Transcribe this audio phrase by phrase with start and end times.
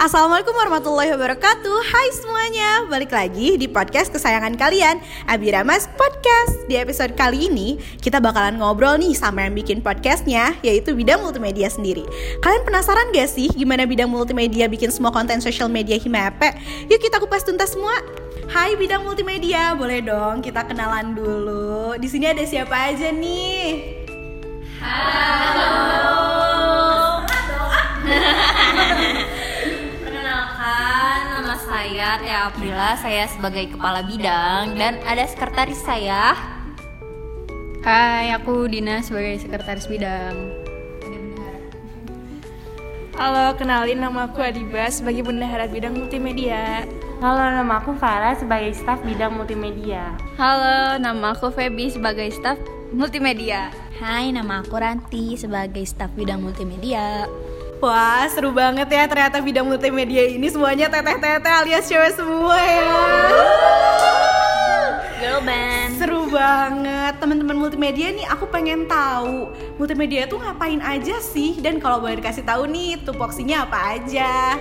[0.00, 4.96] Assalamualaikum warahmatullahi wabarakatuh Hai semuanya Balik lagi di podcast kesayangan kalian
[5.28, 10.96] Abiramas Podcast Di episode kali ini Kita bakalan ngobrol nih sama yang bikin podcastnya Yaitu
[10.96, 12.08] bidang multimedia sendiri
[12.40, 16.48] Kalian penasaran gak sih Gimana bidang multimedia bikin semua konten social media Himape
[16.88, 17.92] Yuk kita kupas tuntas semua
[18.48, 21.94] Hai bidang multimedia, boleh dong kita kenalan dulu.
[21.94, 23.94] Di sini ada siapa aja nih?
[24.82, 26.10] Halo.
[31.80, 32.92] saya Tia Aprila.
[33.00, 36.36] Saya sebagai kepala bidang dan ada sekretaris saya.
[37.80, 40.36] Hai, aku Dina sebagai sekretaris bidang.
[43.16, 46.84] Halo, kenalin nama aku Adiba sebagai bendahara bidang multimedia.
[47.24, 50.12] Halo, nama aku Farah sebagai staf bidang multimedia.
[50.36, 52.60] Halo, nama aku Feby sebagai staf
[52.92, 53.72] multimedia.
[53.96, 57.24] Hai, nama aku Ranti sebagai staf bidang multimedia.
[57.80, 62.84] Wah seru banget ya ternyata bidang multimedia ini semuanya teteh-teteh alias cewek semua ya
[65.16, 65.96] Girl band.
[65.96, 69.48] Seru banget teman-teman multimedia nih aku pengen tahu
[69.80, 74.60] multimedia tuh ngapain aja sih dan kalau boleh dikasih tahu nih tupoksinya apa aja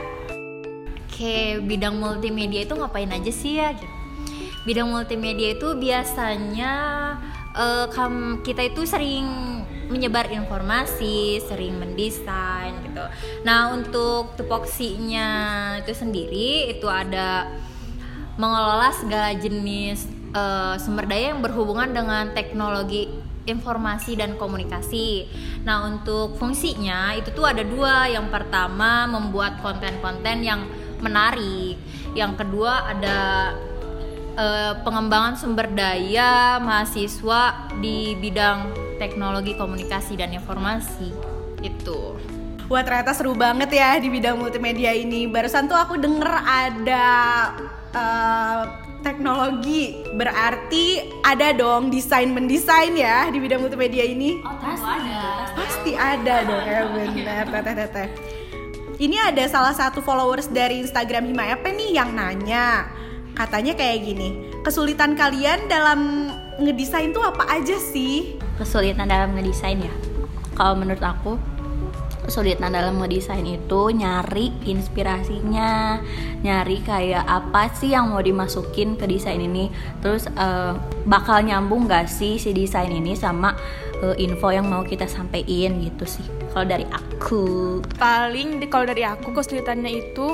[1.11, 3.75] Oke, bidang multimedia itu ngapain aja sih ya?
[4.63, 6.71] Bidang multimedia itu biasanya
[7.51, 9.27] uh, kam, kita itu sering
[9.89, 13.03] menyebar informasi, sering mendesain gitu.
[13.43, 15.29] Nah, untuk tupoksinya
[15.81, 17.49] itu sendiri itu ada
[18.39, 23.09] mengelola segala jenis uh, sumber daya yang berhubungan dengan teknologi
[23.49, 25.25] informasi dan komunikasi.
[25.65, 28.05] Nah, untuk fungsinya itu tuh ada dua.
[28.05, 30.69] Yang pertama membuat konten-konten yang
[31.01, 31.81] menarik.
[32.13, 33.17] Yang kedua ada
[34.39, 41.11] uh, pengembangan sumber daya mahasiswa di bidang teknologi komunikasi dan informasi.
[41.59, 42.15] Itu.
[42.71, 45.27] Wah ternyata seru banget ya di bidang multimedia ini.
[45.27, 47.07] Barusan tuh aku denger ada
[47.91, 48.61] uh,
[49.01, 54.39] teknologi, berarti ada dong desain mendesain ya di bidang multimedia ini.
[54.45, 55.23] Oh, pasti ada.
[55.57, 58.07] Pasti ada dong ya benar teteh teteh.
[58.99, 62.91] Ini ada salah satu followers dari Instagram Himayap nih yang nanya.
[63.39, 64.35] Katanya kayak gini,
[64.67, 66.27] kesulitan kalian dalam
[66.59, 68.35] ngedesain tuh apa aja sih?
[68.59, 69.95] Kesulitan dalam ngedesain ya?
[70.59, 71.39] Kalau menurut aku,
[72.27, 76.03] kesulitan dalam ngedesain itu nyari inspirasinya,
[76.43, 79.71] nyari kayak apa sih yang mau dimasukin ke desain ini,
[80.03, 80.75] terus uh,
[81.07, 83.55] bakal nyambung gak sih si desain ini sama
[84.03, 86.25] uh, info yang mau kita sampein gitu sih.
[86.49, 87.43] Kalau dari aku,
[88.01, 90.27] Paling di- kalau dari aku kesulitannya itu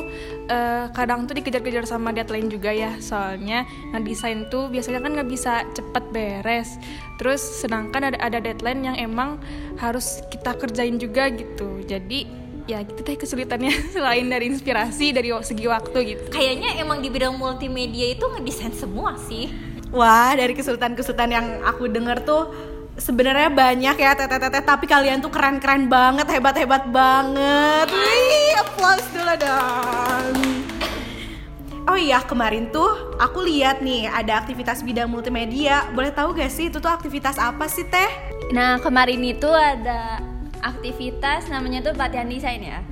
[0.48, 2.96] eh, kadang tuh dikejar-kejar sama deadline juga ya.
[3.04, 6.80] Soalnya nah desain tuh biasanya kan nggak bisa cepet beres.
[7.20, 9.44] Terus sedangkan ada ada deadline yang emang
[9.76, 11.84] harus kita kerjain juga gitu.
[11.84, 12.32] Jadi
[12.66, 16.24] ya gitu deh kesulitannya selain dari inspirasi dari segi waktu gitu.
[16.32, 19.52] Kayaknya emang di bidang multimedia itu ngedesain semua sih.
[19.92, 22.44] Wah dari kesulitan-kesulitan yang aku denger tuh
[22.96, 30.34] sebenarnya banyak ya teteh-teteh tapi kalian tuh keren-keren banget hebat-hebat banget wih applause dulu dong
[31.86, 36.72] oh iya kemarin tuh aku lihat nih ada aktivitas bidang multimedia boleh tahu gak sih
[36.72, 40.22] itu tuh aktivitas apa sih teh Nah, kemarin itu ada
[40.62, 42.86] aktivitas namanya tuh pelatihan desain ya.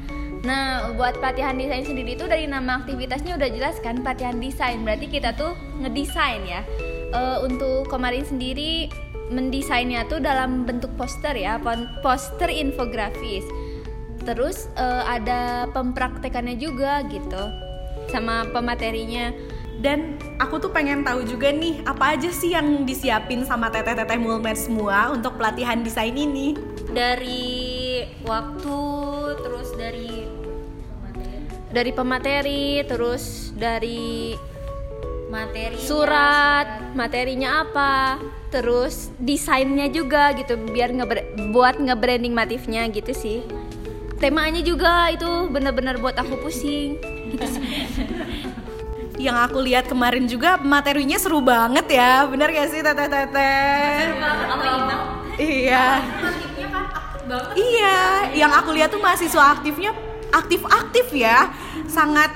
[0.44, 4.81] Nah, buat pelatihan desain sendiri itu dari nama aktivitasnya udah jelas kan pelatihan desain.
[4.81, 6.62] Berarti kita tuh ngedesain ya.
[7.13, 8.90] Eh, untuk kemarin sendiri
[9.34, 11.58] mendesainnya tuh dalam bentuk poster ya,
[12.06, 13.44] poster infografis.
[14.24, 17.44] Terus eh, ada pempraktekannya juga gitu.
[18.14, 19.34] Sama pematerinya.
[19.84, 24.56] dan aku tuh pengen tahu juga nih apa aja sih yang disiapin sama teteh-teteh mulmed
[24.56, 26.56] semua untuk pelatihan desain ini
[26.88, 28.80] Dari waktu
[29.44, 30.30] terus dari
[31.74, 34.38] Dari pemateri, terus dari
[35.34, 38.22] materi surat materinya apa
[38.53, 43.41] terus desainnya juga gitu biar ngeber- buat nge-branding motifnya gitu sih.
[44.22, 47.02] Temanya juga itu bener-bener buat aku pusing.
[47.34, 47.66] Gitu sih.
[49.13, 54.10] yang aku lihat kemarin juga materinya seru banget ya bener gak sih teteh-teteh
[55.38, 56.01] iya.
[57.56, 58.01] Iya
[58.36, 59.95] yang aku lihat tuh mahasiswa aktifnya
[60.33, 61.54] aktif-aktif ya.
[61.86, 62.33] Sangat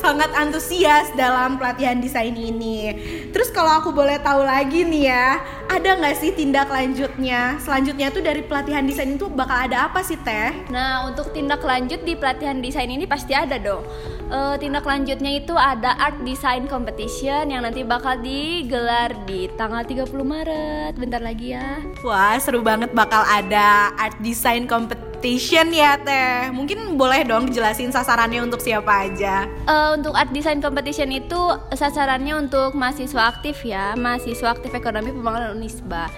[0.00, 2.96] sangat antusias dalam pelatihan desain ini.
[3.30, 7.60] Terus kalau aku boleh tahu lagi nih ya, ada nggak sih tindak lanjutnya?
[7.60, 10.70] Selanjutnya tuh dari pelatihan desain itu bakal ada apa sih teh?
[10.70, 13.82] nah untuk tindak lanjut di pelatihan desain ini pasti ada dong
[14.30, 20.06] Eh, tindak lanjutnya itu ada art design competition yang nanti bakal digelar di tanggal 30
[20.22, 26.54] Maret bentar lagi ya Wah seru banget bakal ada art design Competition ya Teh.
[26.54, 29.50] Mungkin boleh dong jelasin sasarannya untuk siapa aja.
[29.66, 31.40] Uh, untuk art design competition itu
[31.74, 36.08] sasarannya untuk mahasiswa aktif ya, mahasiswa aktif ekonomi pembangunan Unisba.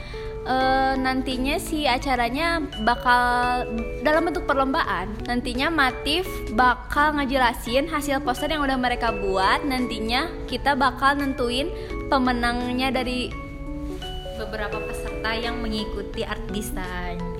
[0.43, 3.63] Uh, nantinya si acaranya bakal
[4.03, 5.15] dalam bentuk perlombaan.
[5.31, 6.27] Nantinya Matif
[6.59, 9.63] bakal ngejelasin hasil poster yang udah mereka buat.
[9.63, 11.71] Nantinya kita bakal nentuin
[12.11, 13.31] pemenangnya dari
[14.35, 17.32] beberapa peserta yang mengikuti art design.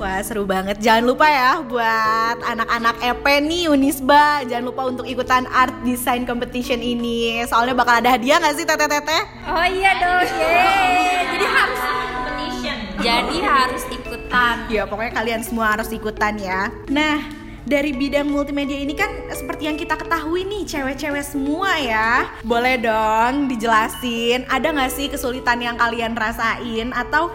[0.00, 0.80] Wah seru banget.
[0.80, 6.80] Jangan lupa ya buat anak-anak EP nih Unisba, jangan lupa untuk ikutan art design competition
[6.80, 7.44] ini.
[7.44, 9.22] Soalnya bakal ada hadiah nggak sih teteh teteh?
[9.44, 11.36] Oh iya dong, yeay.
[11.36, 12.76] Jadi harus competition.
[13.04, 14.54] Jadi harus ikutan.
[14.72, 16.72] Ya pokoknya kalian semua harus ikutan ya.
[16.88, 17.20] Nah
[17.68, 23.52] dari bidang multimedia ini kan seperti yang kita ketahui nih cewek-cewek semua ya boleh dong
[23.52, 27.28] dijelasin ada nggak sih kesulitan yang kalian rasain atau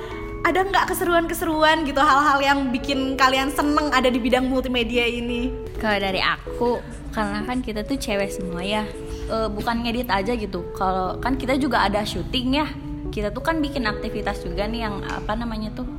[0.46, 1.98] ada nggak keseruan-keseruan gitu?
[1.98, 5.50] Hal-hal yang bikin kalian seneng ada di bidang multimedia ini?
[5.82, 6.78] Kalau dari aku,
[7.10, 8.86] karena kan kita tuh cewek semua ya,
[9.26, 10.70] e, bukan ngedit aja gitu.
[10.78, 12.70] Kalau kan kita juga ada syuting ya,
[13.10, 15.90] kita tuh kan bikin aktivitas juga nih yang apa namanya tuh?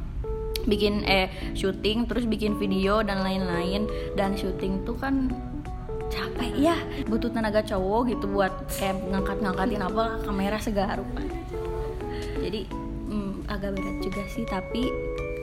[0.62, 1.26] Bikin eh
[1.58, 3.90] syuting terus bikin video dan lain-lain.
[4.14, 5.26] Dan syuting tuh kan
[6.06, 6.78] capek ya.
[7.10, 11.02] Butuh tenaga cowok gitu buat kayak ngangkat-ngangkatin apa kamera segala
[12.46, 12.62] jadi
[13.56, 14.92] agak berat juga sih tapi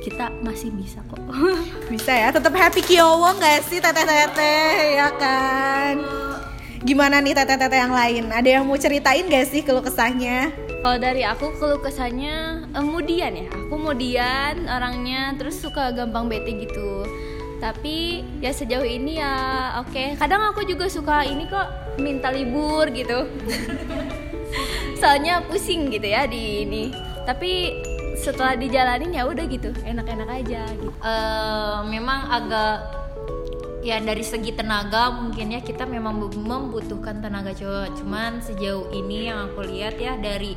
[0.03, 1.17] kita masih bisa kok.
[1.91, 5.95] Bisa ya tetap happy kiowo nggak sih teteh teteh ya kan?
[6.83, 8.27] Gimana nih teteh teteh yang lain?
[8.27, 10.51] Ada yang mau ceritain gak sih keluh kesahnya?
[10.83, 13.47] Kalau dari aku keluh kesahnya kemudian ya.
[13.47, 17.07] Aku kemudian orangnya terus suka gampang bete gitu.
[17.63, 19.31] Tapi ya sejauh ini ya
[19.79, 19.95] oke.
[19.95, 20.19] Okay.
[20.19, 23.31] kadang aku juga suka ini kok minta libur gitu.
[24.99, 26.91] Soalnya pusing gitu ya di ini.
[27.23, 27.79] Tapi
[28.17, 30.89] setelah dijalanin ya udah gitu enak-enak aja gitu.
[31.01, 33.03] Uh, memang agak
[33.83, 37.99] ya dari segi tenaga mungkin ya kita memang membutuhkan tenaga cowok.
[37.99, 40.55] Cuman sejauh ini yang aku lihat ya dari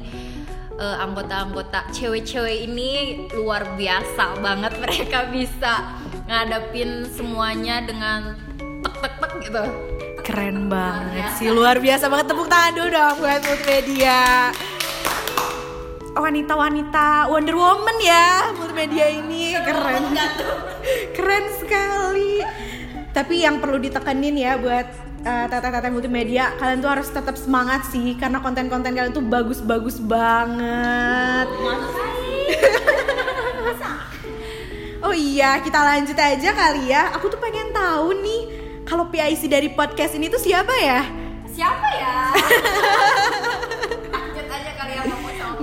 [0.79, 8.39] uh, anggota-anggota cewek-cewek ini luar biasa banget mereka bisa ngadepin semuanya dengan
[8.83, 9.65] tek tek tek gitu.
[10.27, 12.27] Keren banget sih luar biasa banget.
[12.35, 14.51] Tepuk tangan dulu dong buat multimedia
[16.17, 19.53] wanita-wanita Wonder Woman ya multimedia ini.
[19.61, 20.17] Keren.
[21.17, 22.41] Keren sekali.
[23.13, 24.89] Tapi yang perlu ditekenin ya buat
[25.25, 31.49] uh, tata-tata multimedia kalian tuh harus tetap semangat sih karena konten-konten kalian tuh bagus-bagus banget.
[35.07, 37.15] Oh iya kita lanjut aja kali ya.
[37.15, 38.43] Aku tuh pengen tahu nih
[38.83, 41.07] kalau PIC dari podcast ini tuh siapa ya?
[41.47, 42.17] Siapa ya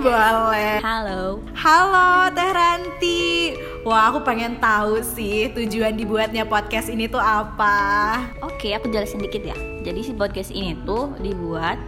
[0.04, 0.84] Boleh.
[0.84, 1.40] Halo.
[1.56, 3.56] Halo Teh Ranti.
[3.88, 8.20] Wah, aku pengen tahu sih tujuan dibuatnya podcast ini tuh apa.
[8.44, 9.56] Oke, aku jelasin dikit ya.
[9.80, 11.80] Jadi si podcast ini tuh dibuat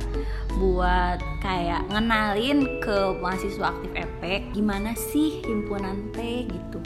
[0.55, 6.79] buat kayak ngenalin ke mahasiswa aktif EP gimana sih himpunan T gitu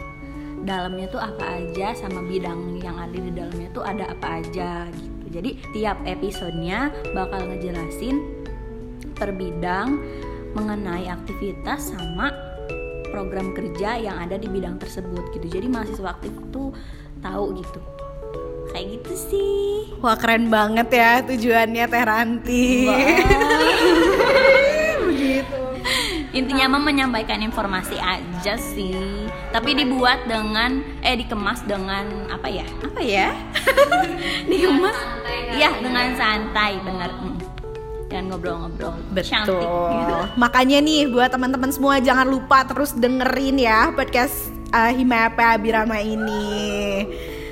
[0.66, 5.26] dalamnya tuh apa aja sama bidang yang ada di dalamnya tuh ada apa aja gitu
[5.30, 8.18] jadi tiap episodenya bakal ngejelasin
[9.14, 10.02] per bidang
[10.54, 12.34] mengenai aktivitas sama
[13.10, 15.60] program kerja yang ada di bidang tersebut gitu.
[15.60, 16.72] Jadi mahasiswa aktif tuh
[17.20, 17.82] tahu gitu.
[18.70, 19.66] Kayak gitu sih.
[20.00, 22.86] Wah keren banget ya tujuannya Teh Ranti.
[25.10, 25.60] Begitu.
[26.30, 29.26] Intinya mah menyampaikan informasi aja sih.
[29.50, 32.66] Tapi dibuat dengan eh dikemas dengan apa ya?
[32.86, 33.34] Apa ya?
[34.50, 34.98] Dikemas?
[35.50, 37.10] Iya dengan santai bener
[38.10, 38.98] dan ngobrol-ngobrol.
[39.14, 39.62] Betul.
[39.94, 40.18] Gitu.
[40.36, 47.06] makanya nih buat teman-teman semua jangan lupa terus dengerin ya podcast uh, Himape Abirama ini.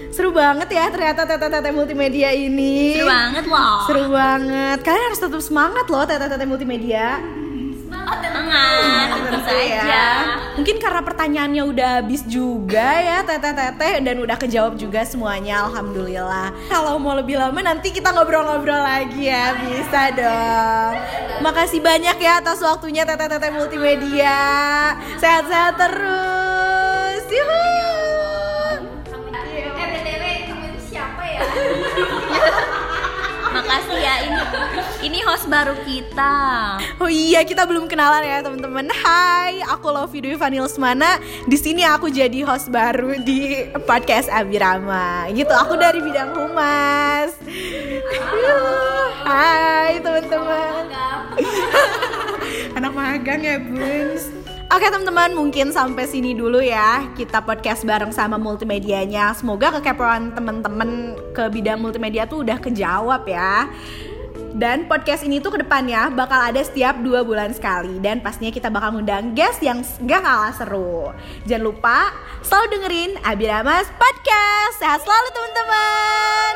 [0.10, 2.98] Seru banget ya ternyata tete-tete multimedia ini.
[2.98, 4.78] Seru banget loh seru banget.
[4.82, 7.22] Kalian harus tetap semangat loh tete-tete multimedia
[7.88, 10.10] semangat tentu saja ya.
[10.60, 17.00] mungkin karena pertanyaannya udah habis juga ya teteh-teteh dan udah kejawab juga semuanya alhamdulillah kalau
[17.00, 20.94] mau lebih lama nanti kita ngobrol-ngobrol lagi ya bisa dong
[21.40, 24.36] makasih banyak ya atas waktunya teteh-teteh multimedia
[25.16, 27.78] sehat-sehat terus eh ya
[33.58, 34.42] makasih ya ini
[35.08, 36.36] ini host baru kita.
[37.00, 38.92] Oh iya kita belum kenalan ya teman-teman.
[38.92, 45.32] Hai aku Lovi Dwi Vanilsmana di sini aku jadi host baru di podcast Abirama.
[45.32, 47.40] Gitu aku dari bidang humas.
[49.24, 50.92] Hai teman-teman.
[52.76, 54.28] Anak magang ya Buns.
[54.68, 57.08] Oke teman-teman, mungkin sampai sini dulu ya.
[57.16, 59.32] Kita podcast bareng sama multimedianya.
[59.32, 63.72] Semoga kekepoan teman-teman ke bidang multimedia tuh udah kejawab ya.
[64.58, 68.02] Dan podcast ini tuh ke depannya bakal ada setiap dua bulan sekali.
[68.02, 71.14] Dan pastinya kita bakal ngundang guest yang gak kalah seru.
[71.46, 72.10] Jangan lupa
[72.42, 74.82] selalu dengerin Abiramas Podcast.
[74.82, 76.54] Sehat selalu teman-teman